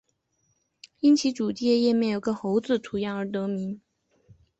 [1.01, 3.79] 因其主界面上有个猴子图样而得名。